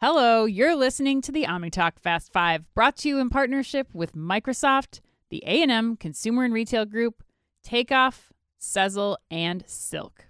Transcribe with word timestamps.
Hello, 0.00 0.44
you're 0.44 0.76
listening 0.76 1.20
to 1.22 1.32
the 1.32 1.42
OmniTalk 1.42 1.98
Fast 1.98 2.32
5, 2.32 2.72
brought 2.72 2.96
to 2.98 3.08
you 3.08 3.18
in 3.18 3.30
partnership 3.30 3.88
with 3.92 4.14
Microsoft, 4.14 5.00
the 5.28 5.42
A&M 5.44 5.96
Consumer 5.96 6.44
and 6.44 6.54
Retail 6.54 6.84
Group, 6.84 7.24
Takeoff, 7.64 8.32
Sezzle, 8.60 9.16
and 9.28 9.64
Silk. 9.66 10.26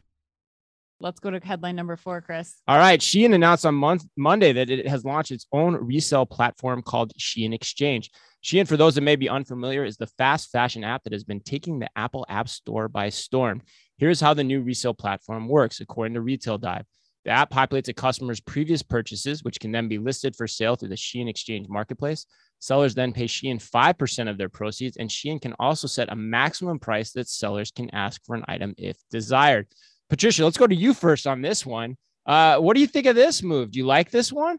Let's 1.00 1.20
go 1.20 1.30
to 1.30 1.38
headline 1.38 1.76
number 1.76 1.96
four, 1.96 2.22
Chris. 2.22 2.62
All 2.66 2.78
right. 2.78 2.98
Shein 2.98 3.34
announced 3.34 3.66
on 3.66 3.74
month, 3.74 4.06
Monday 4.16 4.54
that 4.54 4.70
it 4.70 4.88
has 4.88 5.04
launched 5.04 5.32
its 5.32 5.46
own 5.52 5.74
resale 5.74 6.24
platform 6.24 6.80
called 6.80 7.12
Shein 7.20 7.52
Exchange. 7.52 8.10
Shein, 8.42 8.66
for 8.66 8.78
those 8.78 8.94
that 8.94 9.02
may 9.02 9.16
be 9.16 9.28
unfamiliar, 9.28 9.84
is 9.84 9.98
the 9.98 10.06
fast 10.06 10.50
fashion 10.50 10.82
app 10.82 11.04
that 11.04 11.12
has 11.12 11.24
been 11.24 11.40
taking 11.40 11.78
the 11.78 11.90
Apple 11.94 12.24
App 12.30 12.48
Store 12.48 12.88
by 12.88 13.10
storm. 13.10 13.60
Here's 13.98 14.18
how 14.22 14.32
the 14.32 14.44
new 14.44 14.62
resale 14.62 14.94
platform 14.94 15.46
works, 15.46 15.80
according 15.80 16.14
to 16.14 16.22
Retail 16.22 16.56
Dive. 16.56 16.86
The 17.28 17.34
app 17.34 17.50
populates 17.50 17.88
a 17.88 17.92
customer's 17.92 18.40
previous 18.40 18.82
purchases, 18.82 19.44
which 19.44 19.60
can 19.60 19.70
then 19.70 19.86
be 19.86 19.98
listed 19.98 20.34
for 20.34 20.46
sale 20.46 20.76
through 20.76 20.88
the 20.88 20.94
Shein 20.94 21.28
Exchange 21.28 21.68
marketplace. 21.68 22.24
Sellers 22.58 22.94
then 22.94 23.12
pay 23.12 23.26
Shein 23.26 23.56
5% 23.56 24.30
of 24.30 24.38
their 24.38 24.48
proceeds, 24.48 24.96
and 24.96 25.10
Shein 25.10 25.38
can 25.38 25.52
also 25.58 25.86
set 25.86 26.10
a 26.10 26.16
maximum 26.16 26.78
price 26.78 27.12
that 27.12 27.28
sellers 27.28 27.70
can 27.70 27.90
ask 27.90 28.24
for 28.24 28.34
an 28.34 28.46
item 28.48 28.74
if 28.78 28.96
desired. 29.10 29.66
Patricia, 30.08 30.42
let's 30.42 30.56
go 30.56 30.66
to 30.66 30.74
you 30.74 30.94
first 30.94 31.26
on 31.26 31.42
this 31.42 31.66
one. 31.66 31.98
Uh, 32.24 32.60
what 32.60 32.72
do 32.74 32.80
you 32.80 32.86
think 32.86 33.04
of 33.04 33.14
this 33.14 33.42
move? 33.42 33.72
Do 33.72 33.78
you 33.78 33.84
like 33.84 34.10
this 34.10 34.32
one? 34.32 34.58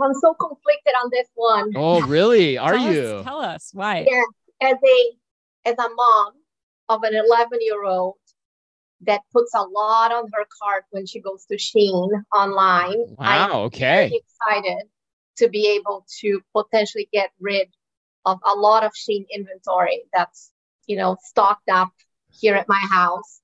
I'm 0.00 0.14
so 0.14 0.32
conflicted 0.34 0.94
on 1.02 1.10
this 1.10 1.26
one. 1.34 1.72
Oh, 1.74 2.02
really? 2.02 2.56
Are 2.66 2.74
tell 2.74 2.92
you? 2.92 3.02
Us, 3.02 3.24
tell 3.24 3.40
us 3.40 3.70
why. 3.72 4.06
Yeah, 4.08 4.68
as 4.70 4.76
a 4.76 5.68
as 5.68 5.74
a 5.76 5.88
mom 5.92 6.34
of 6.88 7.02
an 7.02 7.16
11 7.16 7.58
year 7.62 7.82
old, 7.82 8.14
that 9.06 9.22
puts 9.32 9.54
a 9.54 9.62
lot 9.62 10.12
on 10.12 10.24
her 10.32 10.46
cart 10.62 10.84
when 10.90 11.06
she 11.06 11.20
goes 11.20 11.44
to 11.46 11.56
Shein 11.56 12.10
online. 12.34 12.98
Wow. 12.98 13.16
I'm 13.18 13.52
okay. 13.66 14.10
excited 14.12 14.84
to 15.38 15.48
be 15.48 15.76
able 15.76 16.06
to 16.20 16.40
potentially 16.54 17.08
get 17.12 17.30
rid 17.40 17.68
of 18.24 18.38
a 18.44 18.54
lot 18.54 18.84
of 18.84 18.92
Shein 18.92 19.26
inventory 19.30 20.04
that's 20.12 20.50
you 20.86 20.96
know 20.96 21.16
stocked 21.22 21.68
up 21.68 21.92
here 22.30 22.54
at 22.54 22.68
my 22.68 22.80
house. 22.90 23.40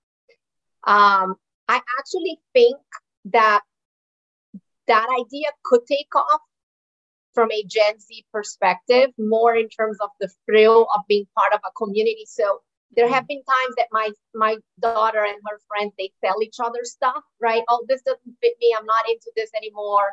Um, 0.84 1.36
I 1.68 1.80
actually 1.98 2.40
think 2.52 2.78
that 3.26 3.60
that 4.86 5.06
idea 5.20 5.48
could 5.64 5.86
take 5.86 6.14
off 6.14 6.40
from 7.32 7.50
a 7.52 7.62
Gen 7.64 7.98
Z 8.00 8.24
perspective, 8.32 9.10
more 9.18 9.54
in 9.54 9.68
terms 9.68 9.98
of 10.00 10.10
the 10.20 10.28
thrill 10.46 10.88
of 10.94 11.02
being 11.06 11.26
part 11.36 11.52
of 11.52 11.60
a 11.64 11.70
community. 11.72 12.24
So 12.26 12.60
there 12.96 13.08
have 13.08 13.26
been 13.28 13.38
times 13.38 13.74
that 13.76 13.86
my 13.92 14.10
my 14.34 14.56
daughter 14.80 15.24
and 15.24 15.36
her 15.48 15.58
friends 15.68 15.92
they 15.98 16.10
sell 16.24 16.42
each 16.42 16.56
other 16.62 16.80
stuff 16.84 17.22
right? 17.40 17.62
Oh 17.68 17.84
this 17.88 18.02
doesn't 18.02 18.36
fit 18.40 18.54
me. 18.60 18.74
I'm 18.78 18.86
not 18.86 19.08
into 19.08 19.30
this 19.36 19.50
anymore. 19.56 20.10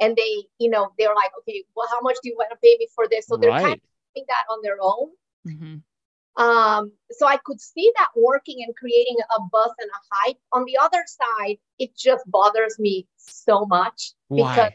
And 0.00 0.16
they 0.16 0.44
you 0.58 0.70
know 0.70 0.90
they're 0.98 1.14
like 1.14 1.32
okay 1.40 1.64
well 1.74 1.88
how 1.90 2.00
much 2.00 2.16
do 2.22 2.28
you 2.28 2.36
want 2.36 2.50
to 2.50 2.56
pay 2.62 2.76
me 2.78 2.88
for 2.94 3.06
this? 3.10 3.26
So 3.26 3.36
they're 3.36 3.50
right. 3.50 3.62
kind 3.62 3.74
of 3.74 3.80
doing 4.14 4.26
that 4.28 4.44
on 4.50 4.60
their 4.62 4.76
own. 4.80 5.10
Mm-hmm. 5.46 6.42
um 6.42 6.90
so 7.10 7.26
i 7.26 7.36
could 7.44 7.60
see 7.60 7.92
that 7.96 8.08
working 8.16 8.64
and 8.66 8.74
creating 8.74 9.16
a 9.36 9.40
buzz 9.52 9.72
and 9.78 9.90
a 9.90 10.00
hype. 10.10 10.38
On 10.52 10.64
the 10.64 10.78
other 10.80 11.04
side 11.06 11.56
it 11.78 11.96
just 11.96 12.24
bothers 12.26 12.78
me 12.78 13.06
so 13.16 13.66
much 13.66 14.12
Why? 14.28 14.54
because 14.54 14.72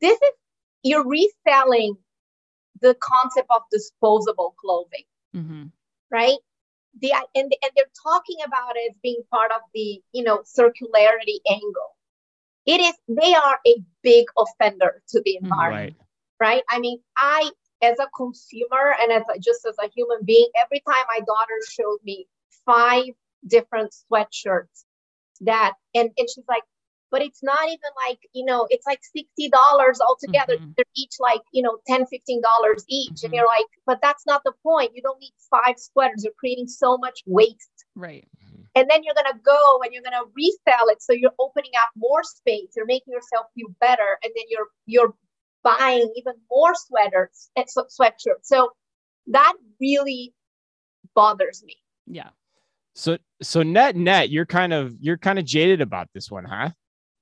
this 0.00 0.18
is 0.20 0.34
you're 0.82 1.06
reselling 1.06 1.96
the 2.80 2.94
concept 3.00 3.46
of 3.48 3.62
disposable 3.70 4.54
clothing. 4.60 5.04
Mm-hmm 5.34 5.64
right? 6.14 6.38
The, 7.00 7.12
and, 7.34 7.52
and 7.62 7.72
they're 7.76 7.86
talking 8.04 8.36
about 8.46 8.76
it 8.76 8.92
as 8.92 8.96
being 9.02 9.20
part 9.28 9.50
of 9.50 9.62
the 9.74 10.00
you 10.12 10.22
know 10.22 10.44
circularity 10.58 11.40
angle 11.50 11.90
it 12.66 12.80
is 12.80 12.94
they 13.08 13.34
are 13.34 13.58
a 13.66 13.74
big 14.04 14.26
offender 14.38 15.02
to 15.08 15.20
the 15.24 15.32
mm-hmm. 15.32 15.46
environment 15.46 15.96
right, 16.40 16.48
right? 16.48 16.62
i 16.70 16.78
mean 16.78 17.00
i 17.16 17.50
as 17.82 17.98
a 17.98 18.06
consumer 18.16 18.94
and 19.02 19.10
as 19.10 19.24
a, 19.34 19.40
just 19.40 19.66
as 19.66 19.74
a 19.82 19.90
human 19.92 20.18
being 20.24 20.48
every 20.56 20.80
time 20.86 21.04
my 21.08 21.18
daughter 21.26 21.58
showed 21.68 21.98
me 22.04 22.28
five 22.64 23.06
different 23.44 23.92
sweatshirts 23.92 24.84
that 25.40 25.74
and, 25.96 26.10
and 26.16 26.28
she's 26.32 26.44
like 26.48 26.62
but 27.14 27.22
it's 27.22 27.44
not 27.44 27.64
even 27.66 27.92
like 28.08 28.18
you 28.32 28.44
know 28.44 28.66
it's 28.70 28.86
like 28.88 28.98
$60 29.16 29.50
altogether. 30.04 30.56
Mm-hmm. 30.56 30.70
they're 30.76 30.84
each 30.96 31.14
like 31.20 31.42
you 31.52 31.62
know 31.62 31.78
10 31.86 32.06
15 32.06 32.42
dollars 32.42 32.84
each. 32.88 33.10
Mm-hmm. 33.10 33.26
and 33.26 33.34
you're 33.34 33.46
like 33.46 33.66
but 33.86 34.00
that's 34.02 34.26
not 34.26 34.42
the 34.44 34.52
point. 34.64 34.90
You 34.96 35.02
don't 35.02 35.20
need 35.20 35.32
five 35.48 35.76
sweaters. 35.78 36.24
You're 36.24 36.32
creating 36.36 36.66
so 36.66 36.98
much 36.98 37.20
waste. 37.24 37.84
Right. 37.94 38.26
And 38.74 38.90
then 38.90 39.04
you're 39.04 39.14
going 39.14 39.32
to 39.32 39.38
go 39.44 39.78
and 39.84 39.92
you're 39.92 40.02
going 40.02 40.20
to 40.20 40.28
resell 40.34 40.88
it. 40.88 41.00
So 41.00 41.12
you're 41.12 41.30
opening 41.38 41.70
up 41.80 41.90
more 41.96 42.24
space. 42.24 42.70
You're 42.74 42.86
making 42.86 43.12
yourself 43.12 43.46
feel 43.54 43.68
better. 43.80 44.18
And 44.24 44.32
then 44.34 44.46
you're 44.48 44.66
you're 44.86 45.14
buying 45.62 46.12
even 46.16 46.34
more 46.50 46.74
sweaters 46.74 47.50
and 47.54 47.64
sweatshirts. 47.66 48.42
So 48.42 48.70
that 49.28 49.54
really 49.80 50.34
bothers 51.14 51.62
me. 51.64 51.76
Yeah. 52.08 52.30
So 52.96 53.18
so 53.40 53.62
net 53.62 53.94
net 53.94 54.30
you're 54.30 54.46
kind 54.46 54.72
of 54.72 54.96
you're 54.98 55.18
kind 55.18 55.38
of 55.38 55.44
jaded 55.44 55.80
about 55.80 56.08
this 56.12 56.28
one 56.28 56.44
huh 56.44 56.70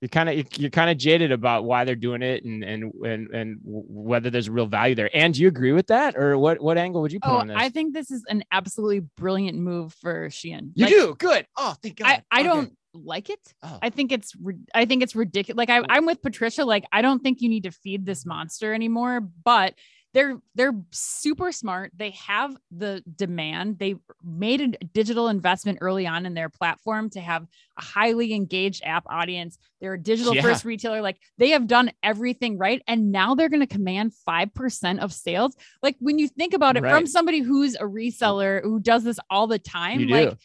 you're 0.03 0.09
kind 0.09 0.29
of 0.29 0.59
you're 0.59 0.69
kind 0.69 0.91
of 0.91 0.99
jaded 0.99 1.31
about 1.31 1.63
why 1.63 1.85
they're 1.85 1.95
doing 1.95 2.23
it 2.23 2.45
and 2.45 2.65
and 2.65 2.93
and 3.05 3.31
and 3.31 3.59
whether 3.63 4.31
there's 4.31 4.51
real 4.51 4.67
value 4.67 4.97
there. 4.97 5.09
And 5.15 5.33
do 5.33 5.41
you 5.41 5.47
agree 5.47 5.71
with 5.71 5.87
that, 5.87 6.17
or 6.17 6.37
what 6.37 6.61
what 6.61 6.77
angle 6.77 7.03
would 7.03 7.13
you 7.13 7.21
put 7.21 7.31
oh, 7.31 7.37
on 7.37 7.47
this? 7.47 7.57
I 7.57 7.69
think 7.69 7.95
this 7.95 8.11
is 8.11 8.25
an 8.29 8.43
absolutely 8.51 9.07
brilliant 9.17 9.57
move 9.57 9.95
for 9.95 10.29
Shein. 10.29 10.73
You 10.75 10.87
like, 10.87 10.93
do 10.93 11.15
good. 11.19 11.47
Oh, 11.57 11.77
thank 11.81 11.99
God. 11.99 12.09
I, 12.09 12.23
I 12.33 12.41
okay. 12.41 12.49
don't 12.49 12.77
like 12.95 13.31
it. 13.31 13.39
Oh. 13.63 13.79
I 13.81 13.91
think 13.91 14.11
it's 14.11 14.35
I 14.75 14.87
think 14.87 15.05
it's 15.05 15.15
ridiculous. 15.15 15.57
Like 15.57 15.71
I, 15.71 15.85
I'm 15.89 16.05
with 16.05 16.21
Patricia. 16.21 16.65
Like 16.65 16.85
I 16.93 17.01
don't 17.01 17.23
think 17.23 17.41
you 17.41 17.49
need 17.49 17.63
to 17.63 17.71
feed 17.71 18.05
this 18.05 18.27
monster 18.27 18.75
anymore. 18.75 19.21
But 19.21 19.75
they're 20.15 20.39
they're 20.55 20.75
super 20.91 21.53
smart. 21.53 21.93
They 21.97 22.11
have 22.11 22.57
the 22.71 23.03
demand. 23.17 23.79
They 23.79 23.97
made 24.23 24.61
a 24.61 24.69
digital 24.93 25.29
investment 25.29 25.79
early 25.81 26.07
on 26.07 26.27
in 26.27 26.35
their 26.35 26.51
platform 26.51 27.09
to 27.11 27.21
have 27.21 27.47
a 27.79 27.83
highly 27.83 28.35
engaged 28.35 28.83
app 28.85 29.05
audience. 29.09 29.59
They're 29.81 29.95
a 29.95 29.99
digital 30.01 30.35
yeah. 30.35 30.43
first 30.43 30.65
retailer. 30.65 31.01
Like 31.01 31.19
they 31.39 31.51
have 31.51 31.67
done 31.67 31.93
everything 32.03 32.59
right. 32.59 32.83
And 32.87 33.11
now 33.11 33.35
they're 33.35 33.49
going 33.49 33.61
to 33.61 33.67
command 33.67 34.13
5% 34.29 34.99
of 34.99 35.13
sales. 35.13 35.57
Like 35.83 35.97
when 35.99 36.19
you 36.19 36.29
think 36.29 36.53
about 36.53 36.77
it 36.77 36.83
right. 36.83 36.95
from 36.95 37.07
somebody 37.07 37.41
who's 37.41 37.75
a 37.75 37.85
reseller 37.85 38.63
who 38.63 38.81
does 38.81 39.05
this 39.05 39.19
all 39.31 39.47
the 39.47 39.59
time, 39.59 40.09
like 40.09 40.37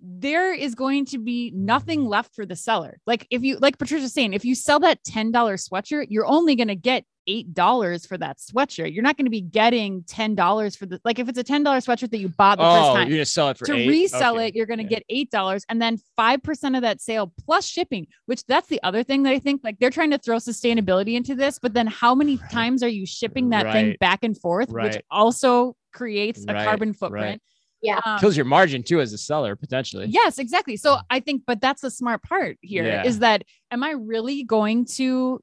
there 0.00 0.54
is 0.54 0.74
going 0.74 1.04
to 1.06 1.18
be 1.18 1.52
nothing 1.54 2.04
left 2.04 2.34
for 2.34 2.46
the 2.46 2.56
seller. 2.56 2.98
Like 3.06 3.26
if 3.30 3.42
you 3.42 3.58
like 3.58 3.78
Patricia's 3.78 4.14
saying, 4.14 4.34
if 4.34 4.44
you 4.44 4.54
sell 4.54 4.80
that 4.80 5.02
$10 5.04 5.32
sweatshirt, 5.32 6.06
you're 6.08 6.26
only 6.26 6.56
going 6.56 6.68
to 6.68 6.76
get 6.76 7.04
eight 7.30 7.54
dollars 7.54 8.04
for 8.04 8.18
that 8.18 8.38
sweatshirt. 8.38 8.92
You're 8.92 9.04
not 9.04 9.16
going 9.16 9.26
to 9.26 9.30
be 9.30 9.40
getting 9.40 10.02
ten 10.02 10.34
dollars 10.34 10.74
for 10.74 10.86
the 10.86 11.00
like 11.04 11.18
if 11.18 11.28
it's 11.28 11.38
a 11.38 11.44
ten 11.44 11.62
dollar 11.62 11.78
sweatshirt 11.78 12.10
that 12.10 12.18
you 12.18 12.28
bought 12.28 12.58
the 12.58 12.64
oh, 12.64 12.74
first 12.74 12.96
time. 12.96 13.08
You're 13.08 13.18
gonna 13.18 13.24
sell 13.24 13.50
it 13.50 13.58
for 13.58 13.66
to 13.66 13.74
eight? 13.74 13.88
resell 13.88 14.34
okay. 14.36 14.48
it. 14.48 14.56
You're 14.56 14.66
going 14.66 14.78
to 14.78 14.84
yeah. 14.84 14.90
get 14.90 15.04
eight 15.08 15.30
dollars, 15.30 15.64
and 15.68 15.80
then 15.80 15.98
five 16.16 16.42
percent 16.42 16.74
of 16.76 16.82
that 16.82 17.00
sale 17.00 17.32
plus 17.44 17.66
shipping. 17.66 18.08
Which 18.26 18.44
that's 18.46 18.68
the 18.68 18.82
other 18.82 19.04
thing 19.04 19.22
that 19.22 19.30
I 19.30 19.38
think 19.38 19.62
like 19.62 19.78
they're 19.78 19.90
trying 19.90 20.10
to 20.10 20.18
throw 20.18 20.36
sustainability 20.36 21.14
into 21.14 21.34
this, 21.34 21.58
but 21.58 21.72
then 21.72 21.86
how 21.86 22.14
many 22.14 22.36
right. 22.36 22.50
times 22.50 22.82
are 22.82 22.88
you 22.88 23.06
shipping 23.06 23.50
that 23.50 23.66
right. 23.66 23.72
thing 23.72 23.96
back 24.00 24.24
and 24.24 24.36
forth, 24.36 24.70
right. 24.70 24.92
which 24.92 25.02
also 25.10 25.76
creates 25.92 26.44
a 26.48 26.54
carbon 26.54 26.92
footprint 26.92 27.40
yeah. 27.82 28.00
Um, 28.04 28.18
kills 28.18 28.36
your 28.36 28.46
margin 28.46 28.82
too 28.82 29.00
as 29.00 29.12
a 29.12 29.18
seller 29.18 29.56
potentially. 29.56 30.06
Yes 30.08 30.38
exactly. 30.38 30.76
So 30.76 30.98
i 31.08 31.20
think 31.20 31.42
but 31.46 31.60
that's 31.60 31.82
the 31.82 31.90
smart 31.90 32.22
part 32.22 32.58
here 32.60 32.84
yeah. 32.84 33.04
is 33.04 33.20
that 33.20 33.44
am 33.70 33.82
i 33.82 33.90
really 33.92 34.44
going 34.44 34.84
to 34.84 35.40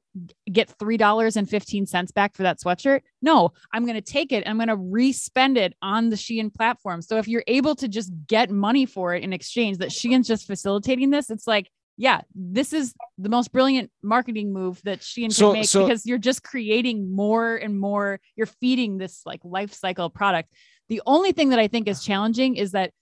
get 0.50 0.68
three 0.78 0.96
dollars 0.96 1.36
and 1.36 1.48
15 1.48 1.86
cents 1.86 2.12
back 2.12 2.34
for 2.34 2.42
that 2.42 2.60
sweatshirt? 2.60 3.00
No 3.22 3.52
i'm 3.72 3.84
going 3.84 3.94
to 3.94 4.00
take 4.00 4.32
it 4.32 4.46
i'm 4.46 4.56
going 4.56 4.68
to 4.68 4.76
respend 4.76 5.56
it 5.58 5.74
on 5.82 6.10
the 6.10 6.16
shein 6.16 6.52
platform. 6.52 7.02
So 7.02 7.18
if 7.18 7.28
you're 7.28 7.44
able 7.46 7.74
to 7.76 7.88
just 7.88 8.12
get 8.26 8.50
money 8.50 8.86
for 8.86 9.14
it 9.14 9.22
in 9.22 9.32
exchange 9.32 9.78
that 9.78 9.92
shein's 9.92 10.28
just 10.28 10.46
facilitating 10.46 11.10
this 11.10 11.30
it's 11.30 11.46
like 11.46 11.70
yeah, 11.98 12.20
this 12.32 12.72
is 12.72 12.94
the 13.18 13.28
most 13.28 13.52
brilliant 13.52 13.90
marketing 14.04 14.52
move 14.52 14.80
that 14.84 15.00
Shein 15.00 15.32
so, 15.32 15.48
can 15.48 15.60
make 15.60 15.68
so, 15.68 15.84
because 15.84 16.06
you're 16.06 16.16
just 16.16 16.44
creating 16.44 17.12
more 17.12 17.56
and 17.56 17.78
more. 17.78 18.20
You're 18.36 18.46
feeding 18.46 18.98
this 18.98 19.22
like 19.26 19.40
life 19.42 19.74
cycle 19.74 20.08
product. 20.08 20.52
The 20.88 21.02
only 21.06 21.32
thing 21.32 21.48
that 21.48 21.58
I 21.58 21.66
think 21.66 21.88
is 21.88 22.04
challenging 22.04 22.54
is 22.54 22.70
that 22.70 22.92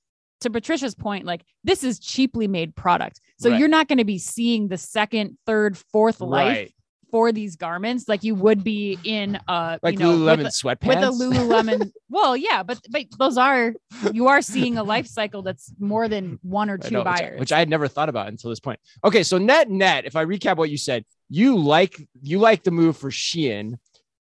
to 0.41 0.51
Patricia's 0.51 0.95
point, 0.95 1.27
like 1.27 1.45
this 1.63 1.85
is 1.85 1.99
cheaply 1.99 2.49
made 2.49 2.75
product. 2.75 3.21
So 3.39 3.51
right. 3.51 3.61
you're 3.61 3.69
not 3.69 3.87
going 3.87 3.99
to 3.99 4.05
be 4.05 4.19
seeing 4.19 4.69
the 4.69 4.79
second, 4.79 5.37
third, 5.45 5.77
fourth 5.77 6.23
life 6.23 6.57
right. 6.57 6.73
For 7.17 7.33
these 7.33 7.57
garments 7.57 8.09
like 8.09 8.23
you 8.23 8.35
would 8.35 8.63
be 8.63 8.99
in 9.03 9.37
uh, 9.49 9.49
a 9.49 9.81
like 9.83 9.95
you 9.95 10.01
know, 10.01 10.13
Lululemon 10.13 10.43
with, 10.43 10.53
sweatpants 10.53 10.87
with 10.87 10.99
a 10.99 11.25
Lululemon. 11.25 11.91
well, 12.11 12.37
yeah, 12.37 12.63
but 12.63 12.79
but 12.91 13.07
those 13.19 13.39
are 13.39 13.73
you 14.13 14.29
are 14.29 14.43
seeing 14.43 14.77
a 14.77 14.83
life 14.83 15.07
cycle 15.07 15.41
that's 15.41 15.73
more 15.79 16.09
than 16.09 16.39
one 16.43 16.69
or 16.69 16.77
two 16.77 16.91
know, 16.91 17.05
buyers, 17.05 17.31
which, 17.31 17.41
which 17.41 17.53
I 17.53 17.59
had 17.59 17.71
never 17.71 17.89
thought 17.89 18.11
about 18.11 18.29
until 18.29 18.51
this 18.51 18.61
point. 18.61 18.81
Okay, 19.03 19.23
so 19.23 19.39
net 19.39 19.71
net, 19.71 20.05
if 20.05 20.15
I 20.15 20.27
recap 20.27 20.59
what 20.59 20.69
you 20.69 20.77
said, 20.77 21.07
you 21.31 21.57
like 21.57 21.97
you 22.21 22.39
like 22.39 22.65
the 22.65 22.71
move 22.71 22.99
for 22.99 23.09
Shein. 23.09 23.79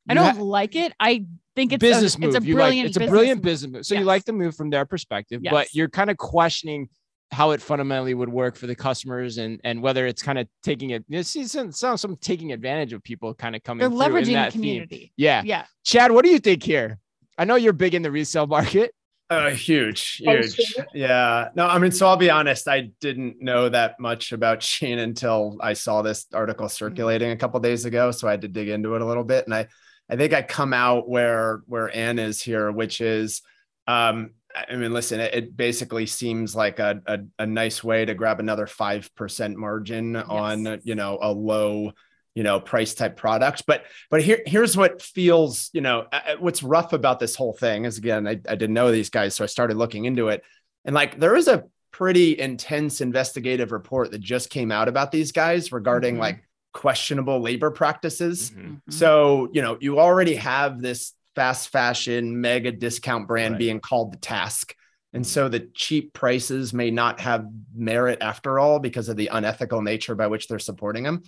I 0.08 0.14
don't 0.14 0.36
ha- 0.36 0.42
like 0.42 0.74
it. 0.74 0.94
I 0.98 1.26
think 1.54 1.74
it's 1.74 1.82
business 1.82 2.14
a, 2.14 2.20
move. 2.20 2.28
It's 2.28 2.36
a 2.38 2.40
brilliant. 2.40 2.78
Like, 2.78 2.96
it's 2.96 2.96
a 2.96 3.10
brilliant 3.10 3.42
business 3.42 3.70
move. 3.70 3.84
So 3.84 3.92
yes. 3.92 4.00
you 4.00 4.06
like 4.06 4.24
the 4.24 4.32
move 4.32 4.56
from 4.56 4.70
their 4.70 4.86
perspective, 4.86 5.42
yes. 5.44 5.52
but 5.52 5.74
you're 5.74 5.90
kind 5.90 6.08
of 6.08 6.16
questioning 6.16 6.88
how 7.32 7.50
it 7.50 7.60
fundamentally 7.60 8.14
would 8.14 8.28
work 8.28 8.56
for 8.56 8.66
the 8.66 8.74
customers 8.74 9.38
and 9.38 9.60
and 9.64 9.82
whether 9.82 10.06
it's 10.06 10.22
kind 10.22 10.38
of 10.38 10.46
taking 10.62 10.90
it 10.90 11.04
it 11.08 11.24
sounds 11.26 12.00
some 12.00 12.16
taking 12.20 12.52
advantage 12.52 12.92
of 12.92 13.02
people 13.02 13.34
kind 13.34 13.56
of 13.56 13.62
coming 13.62 13.80
they're 13.80 13.90
leveraging 14.08 14.44
the 14.44 14.52
community 14.52 14.96
theme. 14.96 15.10
yeah 15.16 15.42
yeah 15.44 15.64
chad 15.84 16.12
what 16.12 16.24
do 16.24 16.30
you 16.30 16.38
think 16.38 16.62
here 16.62 16.98
i 17.36 17.44
know 17.44 17.56
you're 17.56 17.72
big 17.72 17.94
in 17.94 18.02
the 18.02 18.10
resale 18.10 18.46
market 18.46 18.92
uh, 19.28 19.50
huge, 19.50 20.18
huge. 20.18 20.56
Yeah. 20.94 21.48
No, 21.56 21.66
I 21.66 21.78
mean, 21.78 21.90
so 21.90 22.06
I'll 22.06 22.16
be 22.16 22.30
honest. 22.30 22.68
I 22.68 22.92
didn't 23.00 23.42
know 23.42 23.68
that 23.68 23.98
much 23.98 24.30
about 24.30 24.60
Shein 24.60 24.98
until 24.98 25.56
I 25.60 25.72
saw 25.72 26.02
this 26.02 26.26
article 26.32 26.68
circulating 26.68 27.32
a 27.32 27.36
couple 27.36 27.58
days 27.58 27.86
ago. 27.86 28.12
So 28.12 28.28
I 28.28 28.32
had 28.32 28.42
to 28.42 28.48
dig 28.48 28.68
into 28.68 28.94
it 28.94 29.02
a 29.02 29.04
little 29.04 29.24
bit, 29.24 29.44
and 29.44 29.52
I, 29.52 29.66
I 30.08 30.14
think 30.14 30.32
I 30.32 30.42
come 30.42 30.72
out 30.72 31.08
where 31.08 31.62
where 31.66 31.94
Anne 31.94 32.20
is 32.20 32.40
here, 32.40 32.70
which 32.70 33.00
is, 33.00 33.42
um, 33.86 34.30
I 34.54 34.76
mean, 34.76 34.92
listen, 34.92 35.20
it, 35.20 35.34
it 35.34 35.56
basically 35.56 36.06
seems 36.06 36.56
like 36.56 36.78
a, 36.78 37.02
a, 37.06 37.18
a 37.40 37.46
nice 37.46 37.84
way 37.84 38.04
to 38.04 38.14
grab 38.14 38.40
another 38.40 38.66
five 38.66 39.14
percent 39.14 39.56
margin 39.56 40.14
yes. 40.14 40.24
on 40.28 40.80
you 40.84 40.94
know 40.94 41.18
a 41.20 41.30
low 41.30 41.92
you 42.34 42.42
know 42.42 42.60
price 42.60 42.94
type 42.94 43.16
product 43.16 43.64
but 43.66 43.84
but 44.10 44.22
here 44.22 44.42
here's 44.46 44.76
what 44.76 45.00
feels 45.00 45.70
you 45.72 45.80
know 45.80 46.06
what's 46.38 46.62
rough 46.62 46.92
about 46.92 47.18
this 47.18 47.34
whole 47.34 47.54
thing 47.54 47.86
is 47.86 47.96
again 47.96 48.28
I, 48.28 48.32
I 48.32 48.54
didn't 48.54 48.74
know 48.74 48.92
these 48.92 49.08
guys 49.08 49.34
so 49.34 49.42
i 49.42 49.46
started 49.46 49.78
looking 49.78 50.04
into 50.04 50.28
it 50.28 50.44
and 50.84 50.94
like 50.94 51.18
there 51.18 51.34
is 51.34 51.48
a 51.48 51.64
pretty 51.92 52.38
intense 52.38 53.00
investigative 53.00 53.72
report 53.72 54.10
that 54.10 54.20
just 54.20 54.50
came 54.50 54.70
out 54.70 54.86
about 54.86 55.10
these 55.10 55.32
guys 55.32 55.72
regarding 55.72 56.14
mm-hmm. 56.14 56.22
like 56.22 56.44
questionable 56.74 57.40
labor 57.40 57.70
practices 57.70 58.50
mm-hmm. 58.50 58.74
so 58.90 59.48
you 59.54 59.62
know 59.62 59.78
you 59.80 59.98
already 59.98 60.34
have 60.34 60.82
this 60.82 61.14
fast 61.36 61.68
fashion 61.68 62.40
mega 62.40 62.72
discount 62.72 63.28
brand 63.28 63.52
right. 63.52 63.58
being 63.58 63.80
called 63.80 64.12
the 64.12 64.18
task. 64.18 64.74
And 65.12 65.26
so 65.26 65.48
the 65.48 65.70
cheap 65.72 66.12
prices 66.12 66.74
may 66.74 66.90
not 66.90 67.20
have 67.20 67.46
merit 67.74 68.18
after 68.20 68.58
all 68.58 68.80
because 68.80 69.08
of 69.08 69.16
the 69.16 69.28
unethical 69.28 69.80
nature 69.80 70.14
by 70.14 70.26
which 70.26 70.48
they're 70.48 70.58
supporting 70.58 71.04
them 71.04 71.22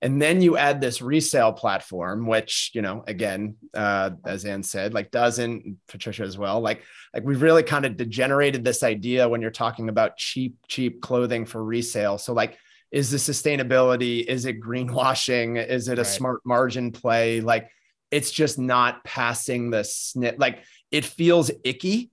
and 0.00 0.20
then 0.20 0.42
you 0.42 0.56
add 0.56 0.80
this 0.80 1.00
resale 1.00 1.52
platform 1.52 2.26
which 2.26 2.72
you 2.74 2.82
know 2.82 3.04
again 3.06 3.56
uh, 3.74 4.10
as 4.26 4.44
anne 4.44 4.62
said 4.62 4.92
like 4.94 5.10
doesn't 5.10 5.76
patricia 5.88 6.22
as 6.22 6.36
well 6.36 6.60
like 6.60 6.82
like 7.14 7.24
we've 7.24 7.42
really 7.42 7.62
kind 7.62 7.84
of 7.84 7.96
degenerated 7.96 8.64
this 8.64 8.82
idea 8.82 9.28
when 9.28 9.42
you're 9.42 9.50
talking 9.50 9.88
about 9.88 10.16
cheap 10.16 10.56
cheap 10.66 11.02
clothing 11.02 11.44
for 11.44 11.62
resale. 11.62 12.18
So 12.18 12.32
like 12.32 12.58
is 12.90 13.10
the 13.10 13.16
sustainability 13.16 14.24
is 14.24 14.44
it 14.44 14.60
greenwashing? 14.60 15.64
Is 15.64 15.88
it 15.88 15.98
a 15.98 16.02
right. 16.02 16.06
smart 16.06 16.40
margin 16.44 16.92
play? 16.92 17.40
Like 17.40 17.68
it's 18.12 18.30
just 18.30 18.58
not 18.58 19.02
passing 19.02 19.70
the 19.70 19.82
snip 19.82 20.36
like 20.38 20.60
it 20.90 21.04
feels 21.04 21.50
icky 21.64 22.10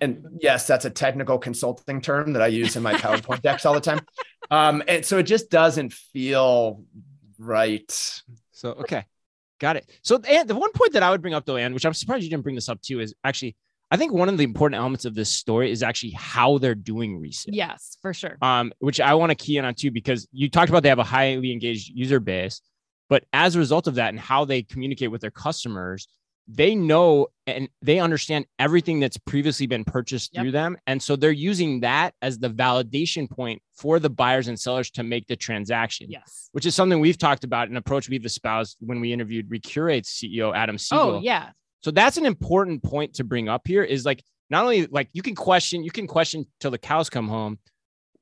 and 0.00 0.18
mm-hmm. 0.18 0.36
yes 0.40 0.66
that's 0.66 0.84
a 0.84 0.90
technical 0.90 1.38
consulting 1.38 2.00
term 2.00 2.32
that 2.32 2.42
i 2.42 2.46
use 2.46 2.76
in 2.76 2.82
my 2.82 2.94
powerpoint 2.94 3.42
decks 3.42 3.66
all 3.66 3.74
the 3.74 3.80
time 3.80 4.00
um, 4.50 4.82
and 4.88 5.04
so 5.04 5.18
it 5.18 5.24
just 5.24 5.50
doesn't 5.50 5.92
feel 5.92 6.82
Right. 7.40 7.90
So 8.52 8.72
okay, 8.72 9.06
got 9.58 9.76
it. 9.76 9.90
So 10.02 10.20
and 10.28 10.46
the 10.46 10.54
one 10.54 10.72
point 10.72 10.92
that 10.92 11.02
I 11.02 11.10
would 11.10 11.22
bring 11.22 11.34
up 11.34 11.46
though, 11.46 11.56
Anne, 11.56 11.72
which 11.72 11.86
I'm 11.86 11.94
surprised 11.94 12.22
you 12.22 12.30
didn't 12.30 12.42
bring 12.42 12.54
this 12.54 12.68
up 12.68 12.80
too, 12.82 13.00
is 13.00 13.14
actually 13.24 13.56
I 13.90 13.96
think 13.96 14.12
one 14.12 14.28
of 14.28 14.36
the 14.36 14.44
important 14.44 14.78
elements 14.78 15.06
of 15.06 15.14
this 15.14 15.30
story 15.30 15.72
is 15.72 15.82
actually 15.82 16.10
how 16.10 16.58
they're 16.58 16.74
doing 16.74 17.18
research. 17.18 17.54
Yes, 17.54 17.96
for 18.02 18.12
sure. 18.12 18.36
Um, 18.42 18.72
which 18.78 19.00
I 19.00 19.14
want 19.14 19.30
to 19.30 19.34
key 19.34 19.56
in 19.56 19.64
on 19.64 19.74
too, 19.74 19.90
because 19.90 20.28
you 20.32 20.50
talked 20.50 20.68
about 20.68 20.82
they 20.82 20.90
have 20.90 20.98
a 20.98 21.04
highly 21.04 21.50
engaged 21.50 21.90
user 21.94 22.20
base, 22.20 22.60
but 23.10 23.24
as 23.34 23.56
a 23.56 23.58
result 23.58 23.86
of 23.86 23.96
that 23.96 24.08
and 24.08 24.18
how 24.18 24.46
they 24.46 24.62
communicate 24.62 25.10
with 25.10 25.20
their 25.20 25.32
customers, 25.32 26.08
they 26.48 26.74
know 26.74 27.26
and 27.46 27.68
they 27.82 27.98
understand 27.98 28.46
everything 28.58 29.00
that's 29.00 29.18
previously 29.18 29.66
been 29.66 29.84
purchased 29.84 30.30
yep. 30.32 30.42
through 30.42 30.52
them. 30.52 30.76
And 30.86 31.02
so 31.02 31.16
they're 31.16 31.30
using 31.30 31.80
that 31.80 32.14
as 32.22 32.38
the 32.38 32.48
validation 32.48 33.28
point 33.28 33.60
for 33.74 33.98
the 33.98 34.08
buyers 34.08 34.48
and 34.48 34.58
sellers 34.58 34.90
to 34.92 35.02
make 35.02 35.26
the 35.26 35.36
transaction. 35.36 36.06
Yes. 36.08 36.48
Which 36.52 36.66
is 36.66 36.74
something 36.74 37.00
we've 37.00 37.18
talked 37.18 37.44
about, 37.44 37.68
an 37.68 37.76
approach 37.76 38.08
we've 38.08 38.24
espoused 38.24 38.78
when 38.80 39.00
we 39.00 39.12
interviewed 39.12 39.50
Recurate's 39.50 40.08
CEO, 40.08 40.54
Adam 40.54 40.74
oh, 40.74 40.78
Siegel. 40.78 41.10
Oh, 41.16 41.20
yeah. 41.20 41.50
So 41.82 41.90
that's 41.90 42.16
an 42.16 42.26
important 42.26 42.82
point 42.82 43.14
to 43.14 43.24
bring 43.24 43.48
up 43.48 43.66
here 43.66 43.82
is 43.82 44.04
like, 44.04 44.22
not 44.50 44.62
only 44.62 44.86
like 44.86 45.08
you 45.12 45.22
can 45.22 45.34
question, 45.34 45.82
you 45.82 45.90
can 45.90 46.06
question 46.06 46.46
till 46.60 46.70
the 46.70 46.78
cows 46.78 47.10
come 47.10 47.28
home, 47.28 47.58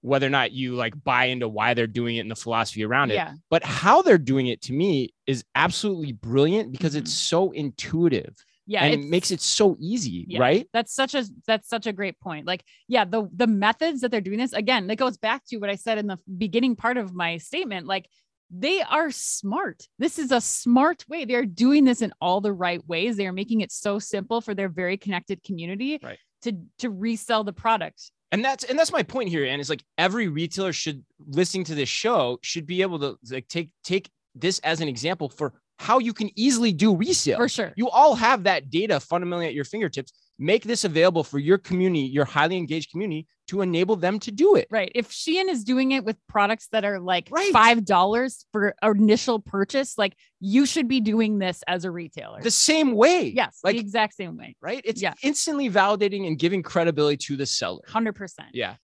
whether 0.00 0.26
or 0.26 0.30
not 0.30 0.52
you 0.52 0.74
like 0.74 0.94
buy 1.02 1.26
into 1.26 1.48
why 1.48 1.74
they're 1.74 1.86
doing 1.86 2.16
it 2.16 2.20
and 2.20 2.30
the 2.30 2.36
philosophy 2.36 2.84
around 2.84 3.10
it. 3.10 3.14
Yeah. 3.14 3.34
But 3.50 3.64
how 3.64 4.02
they're 4.02 4.18
doing 4.18 4.46
it 4.46 4.62
to 4.62 4.72
me 4.72 5.14
is 5.26 5.44
absolutely 5.54 6.12
brilliant 6.12 6.72
because 6.72 6.92
mm-hmm. 6.92 7.02
it's 7.02 7.14
so 7.14 7.50
intuitive. 7.50 8.34
Yeah, 8.70 8.84
and 8.84 8.92
it 8.92 9.08
makes 9.08 9.30
it 9.30 9.40
so 9.40 9.78
easy, 9.80 10.26
yeah, 10.28 10.40
right? 10.40 10.68
That's 10.74 10.94
such 10.94 11.14
a 11.14 11.24
that's 11.46 11.70
such 11.70 11.86
a 11.86 11.92
great 11.92 12.20
point. 12.20 12.46
Like, 12.46 12.62
yeah, 12.86 13.06
the 13.06 13.26
the 13.34 13.46
methods 13.46 14.02
that 14.02 14.10
they're 14.10 14.20
doing 14.20 14.38
this 14.38 14.52
again, 14.52 14.90
it 14.90 14.96
goes 14.96 15.16
back 15.16 15.42
to 15.46 15.56
what 15.56 15.70
I 15.70 15.76
said 15.76 15.96
in 15.96 16.06
the 16.06 16.18
beginning 16.36 16.76
part 16.76 16.98
of 16.98 17.14
my 17.14 17.38
statement. 17.38 17.86
Like, 17.86 18.10
they 18.50 18.82
are 18.82 19.10
smart. 19.10 19.86
This 19.98 20.18
is 20.18 20.32
a 20.32 20.42
smart 20.42 21.06
way. 21.08 21.24
They're 21.24 21.46
doing 21.46 21.86
this 21.86 22.02
in 22.02 22.12
all 22.20 22.42
the 22.42 22.52
right 22.52 22.86
ways. 22.86 23.16
They 23.16 23.26
are 23.26 23.32
making 23.32 23.62
it 23.62 23.72
so 23.72 23.98
simple 23.98 24.42
for 24.42 24.54
their 24.54 24.68
very 24.68 24.98
connected 24.98 25.42
community 25.42 25.98
right. 26.02 26.18
to 26.42 26.52
to 26.80 26.90
resell 26.90 27.44
the 27.44 27.54
product 27.54 28.12
and 28.32 28.44
that's 28.44 28.64
and 28.64 28.78
that's 28.78 28.92
my 28.92 29.02
point 29.02 29.28
here 29.28 29.44
and 29.44 29.60
it's 29.60 29.70
like 29.70 29.84
every 29.96 30.28
retailer 30.28 30.72
should 30.72 31.04
listening 31.26 31.64
to 31.64 31.74
this 31.74 31.88
show 31.88 32.38
should 32.42 32.66
be 32.66 32.82
able 32.82 32.98
to 32.98 33.18
like 33.30 33.48
take 33.48 33.70
take 33.84 34.10
this 34.34 34.58
as 34.60 34.80
an 34.80 34.88
example 34.88 35.28
for 35.28 35.54
how 35.78 35.98
you 35.98 36.12
can 36.12 36.30
easily 36.36 36.72
do 36.72 36.94
resale. 36.94 37.38
For 37.38 37.48
sure. 37.48 37.72
You 37.76 37.88
all 37.88 38.14
have 38.16 38.44
that 38.44 38.70
data 38.70 39.00
fundamentally 39.00 39.46
at 39.46 39.54
your 39.54 39.64
fingertips 39.64 40.12
make 40.38 40.64
this 40.64 40.84
available 40.84 41.24
for 41.24 41.38
your 41.38 41.58
community 41.58 42.06
your 42.06 42.24
highly 42.24 42.56
engaged 42.56 42.90
community 42.90 43.26
to 43.48 43.62
enable 43.62 43.96
them 43.96 44.18
to 44.20 44.30
do 44.30 44.54
it. 44.54 44.68
Right. 44.70 44.92
If 44.94 45.10
Shein 45.10 45.48
is 45.48 45.64
doing 45.64 45.92
it 45.92 46.04
with 46.04 46.16
products 46.28 46.68
that 46.72 46.84
are 46.84 47.00
like 47.00 47.28
right. 47.30 47.52
$5 47.52 48.44
for 48.52 48.74
initial 48.82 49.40
purchase, 49.40 49.96
like 49.96 50.14
you 50.38 50.66
should 50.66 50.86
be 50.86 51.00
doing 51.00 51.38
this 51.38 51.64
as 51.66 51.84
a 51.84 51.90
retailer. 51.90 52.42
The 52.42 52.50
same 52.50 52.92
way. 52.92 53.32
Yes. 53.34 53.58
Like 53.64 53.76
the 53.76 53.80
exact 53.80 54.14
same 54.14 54.36
way. 54.36 54.54
Right. 54.60 54.82
It's 54.84 55.00
yeah. 55.00 55.14
instantly 55.22 55.70
validating 55.70 56.26
and 56.26 56.38
giving 56.38 56.62
credibility 56.62 57.16
to 57.28 57.36
the 57.36 57.46
seller. 57.46 57.80
100%. 57.88 58.32
Yeah. 58.52 58.76